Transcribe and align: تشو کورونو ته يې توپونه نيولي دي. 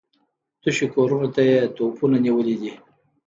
تشو 0.61 0.85
کورونو 0.95 1.27
ته 1.35 1.41
يې 1.49 1.59
توپونه 1.75 2.17
نيولي 2.25 2.55
دي. 2.61 2.71